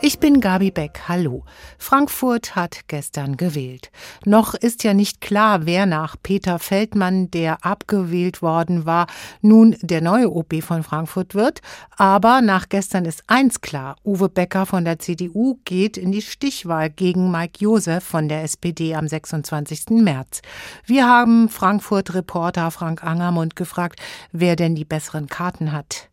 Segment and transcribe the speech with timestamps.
[0.00, 1.08] Ich bin Gabi Beck.
[1.08, 1.44] Hallo.
[1.76, 3.90] Frankfurt hat gestern gewählt.
[4.24, 9.08] Noch ist ja nicht klar, wer nach Peter Feldmann, der abgewählt worden war,
[9.40, 11.62] nun der neue OP von Frankfurt wird.
[11.96, 13.96] Aber nach gestern ist eins klar.
[14.04, 18.94] Uwe Becker von der CDU geht in die Stichwahl gegen Mike Josef von der SPD
[18.94, 19.86] am 26.
[19.90, 20.42] März.
[20.86, 26.08] Wir haben Frankfurt-Reporter Frank Angermund gefragt, wer denn die besseren Karten hat.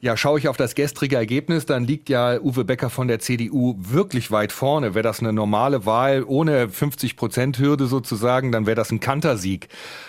[0.00, 3.74] Ja, schaue ich auf das gestrige Ergebnis, dann liegt ja Uwe Becker von der CDU
[3.78, 4.94] wirklich weit vorne.
[4.94, 9.66] Wäre das eine normale Wahl ohne 50-Prozent-Hürde sozusagen, dann wäre das ein Kantersieg.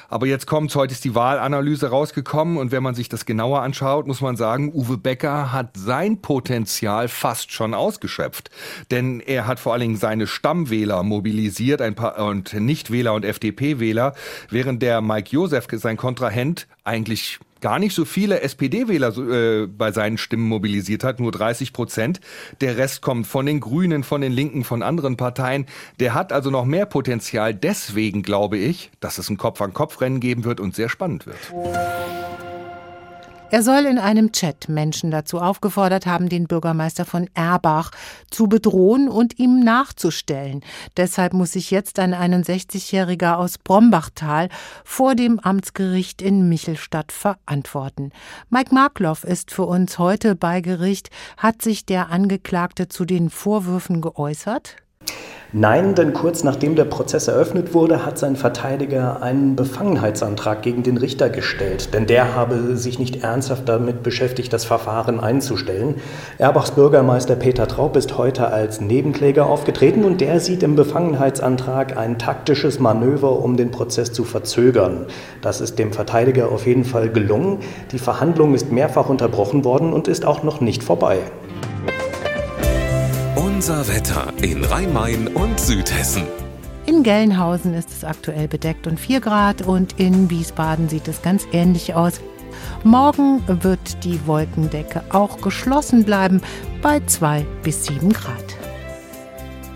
[0.08, 4.06] Aber jetzt kommt, heute ist die Wahlanalyse rausgekommen und wenn man sich das genauer anschaut,
[4.06, 8.52] muss man sagen, Uwe Becker hat sein Potenzial fast schon ausgeschöpft.
[8.92, 14.14] Denn er hat vor allen Dingen seine Stammwähler mobilisiert, ein paar und Nichtwähler und FDP-Wähler,
[14.52, 20.18] während der Mike Josef, sein Kontrahent, eigentlich gar nicht so viele SPD-Wähler äh, bei seinen
[20.18, 22.20] Stimmen mobilisiert hat, nur 30 Prozent.
[22.62, 25.66] Der Rest kommt von den Grünen, von den Linken, von anderen Parteien.
[26.00, 27.54] Der hat also noch mehr Potenzial.
[27.54, 32.19] Deswegen glaube ich, dass es ein Kopf-an-Kopf-Rennen geben wird und sehr spannend wird.
[33.52, 37.89] Er soll in einem Chat Menschen dazu aufgefordert haben, den Bürgermeister von Erbach
[38.30, 40.61] zu bedrohen und ihm nachzustellen.
[40.97, 44.50] Deshalb muss sich jetzt ein 61-Jähriger aus Brombachtal
[44.83, 48.11] vor dem Amtsgericht in Michelstadt verantworten.
[48.52, 51.09] Mike Markloff ist für uns heute bei Gericht.
[51.36, 54.75] Hat sich der Angeklagte zu den Vorwürfen geäußert?
[55.52, 60.97] Nein, denn kurz nachdem der Prozess eröffnet wurde, hat sein Verteidiger einen Befangenheitsantrag gegen den
[60.97, 65.95] Richter gestellt, denn der habe sich nicht ernsthaft damit beschäftigt, das Verfahren einzustellen.
[66.38, 72.19] Erbachs Bürgermeister Peter Traub ist heute als Nebenkläger aufgetreten und der sieht im Befangenheitsantrag ein
[72.19, 75.08] taktisches Manöver, um den Prozess zu verzögern.
[75.41, 77.58] Das ist dem Verteidiger auf jeden Fall gelungen.
[77.91, 81.18] Die Verhandlung ist mehrfach unterbrochen worden und ist auch noch nicht vorbei.
[83.59, 86.24] Unser Wetter in Rhein-Main und Südhessen.
[86.86, 91.46] In Gelnhausen ist es aktuell bedeckt und 4 Grad und in Wiesbaden sieht es ganz
[91.52, 92.22] ähnlich aus.
[92.86, 96.42] Morgen wird die Wolkendecke auch geschlossen bleiben
[96.81, 98.56] bei 2 bis 7 Grad.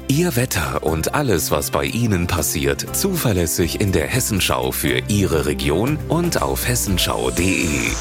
[0.07, 5.99] Ihr Wetter und alles, was bei Ihnen passiert, zuverlässig in der Hessenschau für Ihre Region
[6.07, 7.91] und auf hessenschau.de.